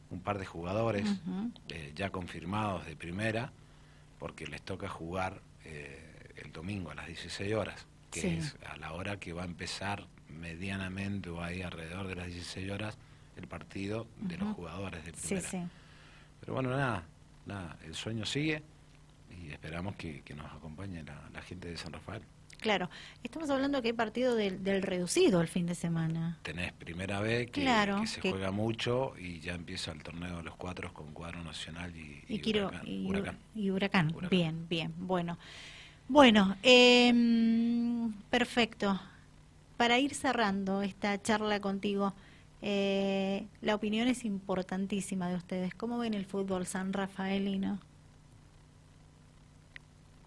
un 0.09 0.21
par 0.21 0.39
de 0.39 0.45
jugadores 0.45 1.07
eh, 1.69 1.91
ya 1.95 2.09
confirmados 2.09 2.85
de 2.85 2.95
primera, 2.95 3.51
porque 4.19 4.47
les 4.47 4.61
toca 4.61 4.89
jugar 4.89 5.41
eh, 5.65 6.33
el 6.37 6.51
domingo 6.51 6.91
a 6.91 6.95
las 6.95 7.07
16 7.07 7.53
horas, 7.53 7.85
que 8.11 8.37
es 8.37 8.55
a 8.67 8.77
la 8.77 8.93
hora 8.93 9.19
que 9.19 9.33
va 9.33 9.43
a 9.43 9.45
empezar 9.45 10.07
medianamente 10.33 11.29
o 11.29 11.41
ahí 11.41 11.61
alrededor 11.61 12.07
de 12.07 12.15
las 12.15 12.27
16 12.27 12.71
horas 12.71 12.97
el 13.37 13.47
partido 13.47 14.07
de 14.19 14.37
los 14.37 14.53
jugadores 14.53 15.03
de 15.05 15.13
primera. 15.13 15.69
Pero 16.39 16.53
bueno, 16.53 16.69
nada, 16.69 17.03
nada, 17.45 17.77
el 17.85 17.95
sueño 17.95 18.25
sigue 18.25 18.61
y 19.41 19.51
esperamos 19.51 19.95
que, 19.95 20.23
nos 20.35 20.51
acompañe 20.51 21.03
la, 21.03 21.41
gente 21.41 21.69
de 21.69 21.77
San 21.77 21.93
Rafael. 21.93 22.21
Claro, 22.59 22.89
estamos 23.23 23.49
hablando 23.49 23.81
que 23.81 23.89
hay 23.89 23.93
partido 23.93 24.35
del, 24.35 24.81
reducido 24.83 25.41
el 25.41 25.47
fin 25.47 25.65
de 25.65 25.75
semana. 25.75 26.37
Tenés 26.43 26.71
primera 26.71 27.19
vez 27.19 27.51
que, 27.51 27.65
que 27.65 28.07
se 28.07 28.21
juega 28.21 28.51
mucho 28.51 29.13
y 29.17 29.39
ya 29.39 29.53
empieza 29.53 29.91
el 29.91 30.01
torneo 30.01 30.37
de 30.37 30.43
los 30.43 30.55
cuatro 30.55 30.93
con 30.93 31.11
cuadro 31.13 31.43
nacional 31.43 31.93
y, 31.95 32.23
huracán, 32.55 33.37
y, 33.53 33.69
huracán. 33.69 34.15
Bien, 34.29 34.67
bien. 34.69 34.93
Bueno, 34.97 35.37
bueno, 36.07 36.55
em, 36.63 38.13
perfecto. 38.29 38.99
Para 39.83 39.99
ir 39.99 40.15
cerrando 40.15 40.81
esta 40.81 41.21
charla 41.21 41.59
contigo, 41.59 42.13
eh, 42.61 43.45
la 43.59 43.75
opinión 43.75 44.07
es 44.07 44.23
importantísima 44.23 45.27
de 45.27 45.35
ustedes. 45.35 45.75
¿Cómo 45.75 45.97
ven 45.97 46.13
el 46.13 46.25
fútbol 46.25 46.65
san 46.65 46.93
rafaelino? 46.93 47.81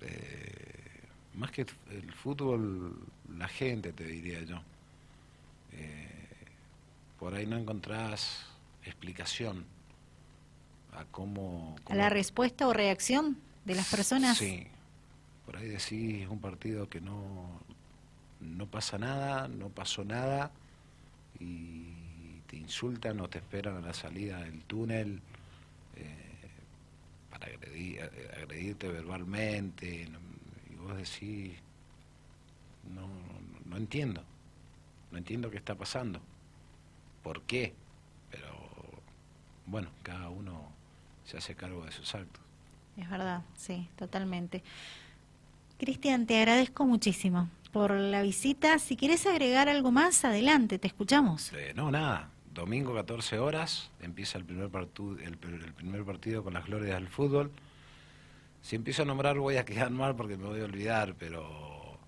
Eh, 0.02 1.08
más 1.36 1.52
que 1.52 1.62
el 1.90 2.12
fútbol, 2.12 2.98
la 3.34 3.48
gente, 3.48 3.94
te 3.94 4.04
diría 4.04 4.42
yo. 4.42 4.60
Eh, 5.72 6.28
por 7.18 7.32
ahí 7.32 7.46
no 7.46 7.56
encontrás 7.56 8.44
explicación 8.84 9.64
a 10.92 11.06
cómo, 11.06 11.76
¿A 11.86 11.94
la 11.94 12.10
respuesta 12.10 12.68
o 12.68 12.74
reacción 12.74 13.38
de 13.64 13.74
las 13.74 13.90
personas? 13.90 14.36
Sí, 14.36 14.66
por 15.46 15.56
ahí 15.56 15.66
decís 15.66 16.28
un 16.28 16.40
partido 16.40 16.90
que 16.90 17.00
no, 17.00 17.62
no 18.40 18.66
pasa 18.66 18.98
nada, 18.98 19.48
no 19.48 19.68
pasó 19.68 20.04
nada, 20.04 20.50
y 21.40 22.40
te 22.46 22.56
insultan 22.56 23.20
o 23.20 23.28
te 23.28 23.38
esperan 23.38 23.76
a 23.76 23.80
la 23.80 23.94
salida 23.94 24.40
del 24.40 24.62
túnel 24.62 25.20
eh, 25.96 26.48
para 27.30 27.46
agredirte 27.46 28.88
verbalmente, 28.88 30.08
y 30.70 30.74
vos 30.76 30.96
decís, 30.96 31.52
no, 32.94 33.08
no 33.68 33.76
entiendo, 33.76 34.22
no 35.10 35.18
entiendo 35.18 35.50
qué 35.50 35.56
está 35.56 35.74
pasando, 35.74 36.20
por 37.22 37.42
qué, 37.42 37.74
pero 38.30 38.54
bueno, 39.66 39.88
cada 40.02 40.28
uno 40.28 40.68
se 41.24 41.36
hace 41.38 41.54
cargo 41.54 41.84
de 41.84 41.92
sus 41.92 42.14
actos. 42.14 42.42
Es 42.96 43.10
verdad, 43.10 43.42
sí, 43.56 43.88
totalmente. 43.96 44.62
Cristian, 45.78 46.26
te 46.26 46.38
agradezco 46.38 46.86
muchísimo 46.86 47.50
por 47.76 47.90
la 47.90 48.22
visita. 48.22 48.78
Si 48.78 48.96
quieres 48.96 49.26
agregar 49.26 49.68
algo 49.68 49.92
más, 49.92 50.24
adelante, 50.24 50.78
te 50.78 50.86
escuchamos. 50.86 51.52
Eh, 51.52 51.74
no, 51.76 51.90
nada. 51.90 52.30
Domingo 52.54 52.94
14 52.94 53.38
horas 53.38 53.90
empieza 54.00 54.38
el 54.38 54.46
primer, 54.46 54.70
el, 55.22 55.36
primer 55.36 56.04
partido 56.06 56.42
con 56.42 56.54
las 56.54 56.64
glorias 56.64 56.94
del 56.94 57.08
fútbol. 57.08 57.52
Si 58.62 58.76
empiezo 58.76 59.02
a 59.02 59.04
nombrar 59.04 59.38
voy 59.38 59.58
a 59.58 59.66
quedar 59.66 59.90
mal 59.90 60.16
porque 60.16 60.38
me 60.38 60.46
voy 60.46 60.62
a 60.62 60.64
olvidar, 60.64 61.16
pero 61.18 61.98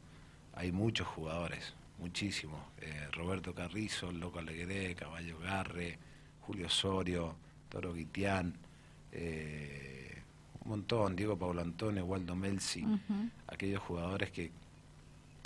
hay 0.55 0.73
muchos 0.73 1.07
jugadores, 1.07 1.75
muchísimos. 1.99 2.63
Eh, 2.81 3.07
Roberto 3.13 3.55
Carrizo, 3.55 4.11
Loco 4.11 4.39
Alegre, 4.39 4.95
Caballo 4.95 5.39
Garre, 5.39 5.99
Julio 6.41 6.69
Osorio, 6.69 7.37
Toro 7.69 7.93
Guitián. 7.93 8.55
Eh, 9.13 10.23
montón, 10.65 11.15
Diego 11.15 11.37
Paulo 11.37 11.61
Antonio, 11.61 12.07
Waldo 12.07 12.35
Melsi, 12.35 12.87
aquellos 13.49 13.83
jugadores 13.83 14.31
que, 14.31 14.51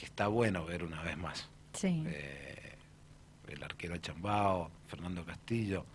que, 0.02 0.06
está 0.06 0.26
bueno 0.26 0.64
ver 0.64 0.82
una 0.82 1.00
vez 1.02 1.16
más. 1.16 1.48
Sí. 1.72 2.02
Eh, 2.06 2.76
el 3.48 3.62
arquero 3.62 3.96
Chambao, 3.98 4.70
Fernando 4.86 5.24
Castillo, 5.24 5.86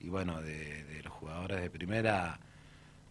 y 0.00 0.08
bueno, 0.08 0.42
de, 0.42 1.00
los 1.02 1.12
jugadores 1.12 1.62
de 1.62 1.70
primera 1.70 2.38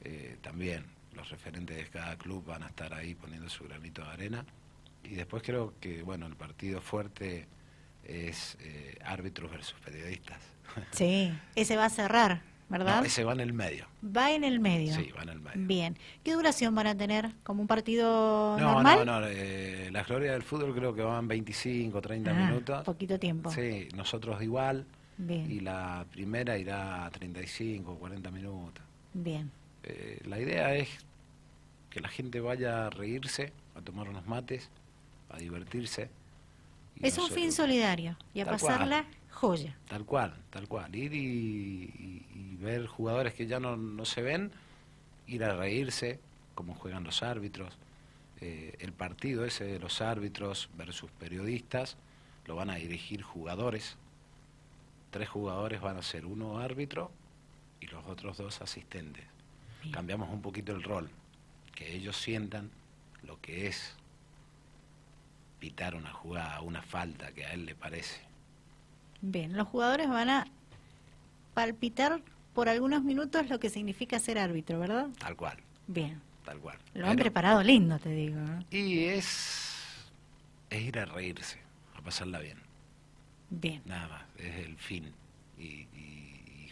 eh, 0.03 0.37
también, 0.41 0.85
los 1.13 1.29
referentes 1.29 1.75
de 1.75 1.85
cada 1.87 2.15
club 2.17 2.45
van 2.45 2.63
a 2.63 2.67
estar 2.67 2.93
ahí 2.93 3.15
poniendo 3.15 3.49
su 3.49 3.63
granito 3.63 4.03
de 4.03 4.09
arena. 4.09 4.45
Y 5.03 5.15
después 5.15 5.43
creo 5.43 5.73
que, 5.79 6.03
bueno, 6.03 6.25
el 6.25 6.35
partido 6.35 6.81
fuerte 6.81 7.47
es 8.03 8.57
eh, 8.59 8.97
árbitros 9.03 9.51
versus 9.51 9.79
periodistas. 9.79 10.39
Sí, 10.91 11.33
ese 11.55 11.77
va 11.77 11.85
a 11.85 11.89
cerrar. 11.89 12.41
¿Verdad? 12.69 13.05
ese 13.05 13.23
va 13.23 13.33
en 13.33 13.39
el 13.39 13.53
medio. 13.53 13.85
Va 14.03 14.31
en 14.31 14.43
el 14.43 14.59
medio. 14.59 14.95
Sí, 14.95 15.11
va 15.17 15.23
en 15.23 15.29
el 15.29 15.39
medio. 15.39 15.67
Bien. 15.67 15.97
¿Qué 16.23 16.33
duración 16.33 16.73
van 16.75 16.87
a 16.87 16.95
tener? 16.95 17.31
¿Como 17.43 17.61
un 17.61 17.67
partido 17.67 18.57
no, 18.59 18.73
normal? 18.73 19.05
No, 19.05 19.19
no, 19.19 19.27
eh, 19.27 19.89
la 19.91 20.03
gloria 20.03 20.33
del 20.33 20.43
fútbol 20.43 20.73
creo 20.75 20.93
que 20.93 21.01
van 21.01 21.27
25, 21.27 22.01
30 22.01 22.31
ah, 22.31 22.33
minutos. 22.33 22.83
Poquito 22.83 23.19
tiempo. 23.19 23.51
Sí, 23.51 23.87
nosotros 23.95 24.41
igual. 24.41 24.85
Bien. 25.17 25.49
Y 25.49 25.59
la 25.61 26.05
primera 26.11 26.57
irá 26.57 27.05
a 27.05 27.11
35, 27.11 27.95
40 27.95 28.31
minutos. 28.31 28.83
Bien. 29.13 29.49
Eh, 29.83 30.19
la 30.25 30.39
idea 30.39 30.75
es 30.75 30.89
que 31.89 32.01
la 32.01 32.09
gente 32.09 32.41
vaya 32.41 32.87
a 32.87 32.89
reírse, 32.89 33.53
a 33.75 33.81
tomar 33.81 34.09
unos 34.09 34.25
mates, 34.25 34.69
a 35.29 35.37
divertirse. 35.37 36.09
Es 37.01 37.17
un 37.17 37.29
fin 37.29 37.51
solidario 37.51 38.17
y 38.33 38.41
a 38.41 38.45
pasarla 38.45 39.05
joya. 39.35 39.77
Tal 39.87 40.05
cual, 40.05 40.33
tal 40.49 40.67
cual. 40.67 40.95
Ir 40.95 41.13
y, 41.13 42.57
ver 42.59 42.87
jugadores 42.87 43.33
que 43.33 43.45
ya 43.45 43.59
no, 43.59 44.05
se 44.05 44.21
ven, 44.21 44.51
ir 45.27 45.43
a 45.43 45.55
reírse, 45.55 46.19
como 46.55 46.73
juegan 46.73 47.03
los 47.03 47.21
árbitros. 47.21 47.77
Eh, 48.41 48.75
el 48.79 48.91
partido 48.91 49.45
ese 49.45 49.65
de 49.65 49.79
los 49.79 50.01
árbitros 50.01 50.69
versus 50.75 51.11
periodistas 51.11 51.97
lo 52.45 52.55
van 52.55 52.69
a 52.69 52.75
dirigir 52.75 53.21
jugadores. 53.21 53.97
Tres 55.11 55.29
jugadores 55.29 55.79
van 55.81 55.97
a 55.97 56.01
ser 56.01 56.25
uno 56.25 56.57
árbitro 56.57 57.11
y 57.79 57.87
los 57.87 58.05
otros 58.05 58.37
dos 58.37 58.61
asistentes. 58.61 59.25
Cambiamos 59.91 60.29
un 60.29 60.41
poquito 60.41 60.71
el 60.73 60.81
rol, 60.81 61.09
que 61.75 61.95
ellos 61.95 62.17
sientan 62.17 62.71
lo 63.21 63.39
que 63.39 63.67
es 63.67 63.95
pitar 65.59 65.95
una 65.95 66.11
jugada, 66.11 66.61
una 66.61 66.81
falta 66.81 67.31
que 67.31 67.45
a 67.45 67.53
él 67.53 67.65
le 67.65 67.75
parece. 67.75 68.34
Bien, 69.27 69.57
los 69.57 69.67
jugadores 69.67 70.07
van 70.07 70.29
a 70.29 70.47
palpitar 71.55 72.21
por 72.53 72.69
algunos 72.69 73.03
minutos 73.03 73.49
lo 73.49 73.59
que 73.59 73.71
significa 73.71 74.19
ser 74.19 74.37
árbitro, 74.37 74.79
¿verdad? 74.79 75.07
Tal 75.17 75.35
cual. 75.35 75.57
Bien. 75.87 76.21
Tal 76.45 76.59
cual. 76.59 76.77
Lo 76.93 77.07
han 77.07 77.17
preparado 77.17 77.63
lindo, 77.63 77.97
te 77.97 78.09
digo. 78.09 78.39
Y 78.69 79.05
es, 79.05 80.11
es 80.69 80.81
ir 80.81 80.99
a 80.99 81.05
reírse, 81.05 81.57
a 81.97 82.01
pasarla 82.01 82.37
bien. 82.37 82.59
Bien. 83.49 83.81
Nada 83.85 84.07
más, 84.07 84.23
es 84.37 84.57
el 84.63 84.77
fin. 84.77 85.11
Y, 85.57 85.87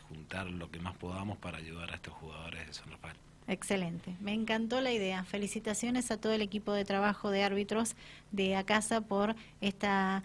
juntar 0.08 0.46
lo 0.46 0.70
que 0.70 0.80
más 0.80 0.96
podamos 0.96 1.40
para 1.40 1.58
ayudar 1.58 1.90
a 1.90 1.96
estos 1.96 2.14
jugadores 2.14 2.68
de 2.68 2.74
San 2.74 2.92
Rafael. 2.92 3.16
Excelente, 3.48 4.16
me 4.22 4.32
encantó 4.32 4.80
la 4.80 4.92
idea. 4.92 5.24
Felicitaciones 5.24 6.12
a 6.12 6.18
todo 6.18 6.34
el 6.34 6.44
equipo 6.44 6.72
de 6.72 6.86
trabajo 6.86 7.32
de 7.32 7.44
árbitros 7.44 7.96
de 8.32 8.56
Acasa 8.56 9.02
por 9.02 9.36
esta 9.60 10.22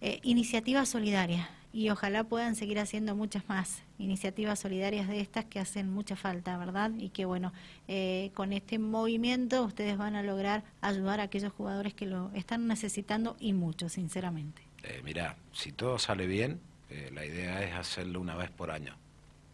eh, 0.00 0.20
iniciativa 0.22 0.86
solidaria 0.86 1.50
y 1.72 1.90
ojalá 1.90 2.24
puedan 2.24 2.54
seguir 2.54 2.78
haciendo 2.78 3.14
muchas 3.14 3.48
más 3.48 3.82
iniciativas 3.98 4.58
solidarias 4.58 5.08
de 5.08 5.20
estas 5.20 5.44
que 5.44 5.60
hacen 5.60 5.90
mucha 5.90 6.16
falta, 6.16 6.56
¿verdad? 6.56 6.90
Y 6.96 7.10
que 7.10 7.24
bueno, 7.24 7.52
eh, 7.88 8.30
con 8.34 8.52
este 8.52 8.78
movimiento 8.78 9.62
ustedes 9.62 9.96
van 9.98 10.16
a 10.16 10.22
lograr 10.22 10.64
ayudar 10.80 11.20
a 11.20 11.24
aquellos 11.24 11.52
jugadores 11.52 11.94
que 11.94 12.06
lo 12.06 12.30
están 12.34 12.66
necesitando 12.66 13.36
y 13.40 13.52
mucho, 13.52 13.88
sinceramente. 13.88 14.62
Eh, 14.82 15.00
mira, 15.04 15.36
si 15.52 15.72
todo 15.72 15.98
sale 15.98 16.26
bien, 16.26 16.60
eh, 16.90 17.10
la 17.12 17.24
idea 17.24 17.62
es 17.62 17.74
hacerlo 17.74 18.20
una 18.20 18.36
vez 18.36 18.50
por 18.50 18.70
año, 18.70 18.96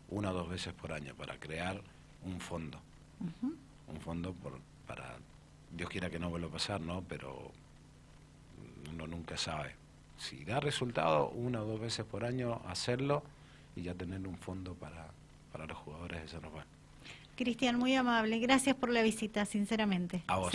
una 0.09 0.31
o 0.31 0.35
dos 0.35 0.49
veces 0.49 0.73
por 0.73 0.92
año, 0.92 1.14
para 1.14 1.38
crear 1.38 1.83
un 2.25 2.40
fondo. 2.40 2.81
Un 3.88 4.00
fondo 4.00 4.33
por, 4.33 4.61
para, 4.87 5.16
Dios 5.71 5.88
quiera 5.88 6.11
que 6.11 6.19
no 6.19 6.28
vuelva 6.28 6.49
a 6.49 6.52
pasar, 6.52 6.81
¿no? 6.81 7.02
Pero 7.09 7.52
uno 8.90 9.07
nunca 9.07 9.37
sabe 9.37 9.81
si 10.19 10.45
da 10.45 10.60
resultado, 10.60 11.30
una 11.30 11.63
o 11.63 11.67
dos 11.67 11.80
veces 11.80 12.04
por 12.04 12.25
año 12.25 12.60
hacerlo 12.67 13.23
y 13.76 13.82
ya 13.82 13.95
tener 13.95 14.26
un 14.26 14.36
fondo 14.36 14.75
para, 14.75 15.08
para 15.50 15.67
los 15.67 15.78
jugadores 15.78 16.23
de 16.23 16.28
San 16.28 16.43
Rafael. 16.43 16.67
Cristian, 17.36 17.78
muy 17.78 17.95
amable. 17.95 18.39
Gracias 18.39 18.76
por 18.76 18.91
la 18.91 19.02
visita, 19.02 19.45
sinceramente. 19.47 20.23
A 20.26 20.39
vos, 20.39 20.52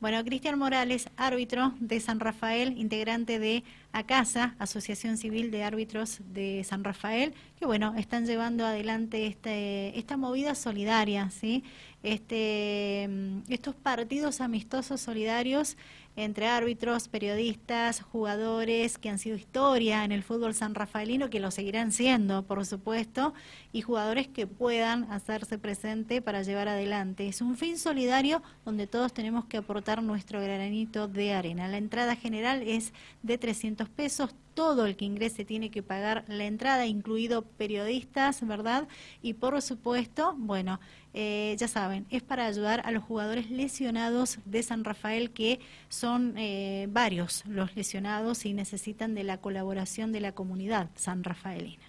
Bueno, 0.00 0.24
Cristian 0.24 0.58
Morales, 0.58 1.08
árbitro 1.16 1.74
de 1.80 2.00
San 2.00 2.18
Rafael, 2.18 2.78
integrante 2.78 3.38
de 3.38 3.62
ACASA, 3.92 4.54
Asociación 4.58 5.16
Civil 5.16 5.50
de 5.50 5.64
Árbitros 5.64 6.20
de 6.32 6.64
San 6.64 6.82
Rafael, 6.82 7.34
que 7.58 7.66
bueno, 7.66 7.94
están 7.96 8.26
llevando 8.26 8.64
adelante 8.64 9.26
este, 9.26 9.98
esta 9.98 10.16
movida 10.16 10.54
solidaria, 10.54 11.30
¿sí? 11.30 11.62
Este, 12.02 13.06
mm, 13.08 13.52
estos 13.52 13.74
partidos 13.74 14.40
amistosos 14.40 15.00
solidarios 15.00 15.76
entre 16.16 16.48
árbitros, 16.48 17.08
periodistas, 17.08 18.00
jugadores 18.00 18.98
que 18.98 19.08
han 19.08 19.18
sido 19.18 19.36
historia 19.36 20.04
en 20.04 20.12
el 20.12 20.22
fútbol 20.22 20.52
san 20.52 20.74
rafaelino, 20.74 21.30
que 21.30 21.38
lo 21.38 21.50
seguirán 21.50 21.92
siendo, 21.92 22.42
por 22.42 22.64
supuesto, 22.66 23.34
y 23.72 23.82
jugadores 23.82 24.26
que 24.26 24.46
puedan 24.46 25.04
hacerse 25.12 25.58
presente 25.58 26.20
para 26.20 26.42
llevar 26.42 26.68
adelante. 26.68 27.28
Es 27.28 27.40
un 27.40 27.56
fin 27.56 27.78
solidario 27.78 28.42
donde 28.64 28.86
todos 28.86 29.12
tenemos 29.12 29.44
que 29.44 29.58
aportar 29.58 30.02
nuestro 30.02 30.40
granito 30.40 31.06
de 31.06 31.34
arena. 31.34 31.68
La 31.68 31.78
entrada 31.78 32.16
general 32.16 32.62
es 32.62 32.92
de 33.22 33.38
300 33.38 33.88
pesos, 33.88 34.34
todo 34.58 34.86
el 34.86 34.96
que 34.96 35.04
ingrese 35.04 35.44
tiene 35.44 35.70
que 35.70 35.84
pagar 35.84 36.24
la 36.26 36.44
entrada, 36.44 36.84
incluido 36.84 37.42
periodistas, 37.42 38.44
¿verdad? 38.44 38.88
Y 39.22 39.34
por 39.34 39.62
supuesto, 39.62 40.34
bueno, 40.36 40.80
eh, 41.14 41.54
ya 41.56 41.68
saben, 41.68 42.06
es 42.10 42.24
para 42.24 42.46
ayudar 42.46 42.82
a 42.84 42.90
los 42.90 43.04
jugadores 43.04 43.52
lesionados 43.52 44.40
de 44.46 44.64
San 44.64 44.82
Rafael, 44.82 45.30
que 45.30 45.60
son 45.88 46.34
eh, 46.36 46.88
varios 46.90 47.44
los 47.46 47.76
lesionados 47.76 48.44
y 48.46 48.52
necesitan 48.52 49.14
de 49.14 49.22
la 49.22 49.40
colaboración 49.40 50.10
de 50.10 50.22
la 50.22 50.32
comunidad 50.32 50.90
san 50.96 51.22
rafaelina. 51.22 51.84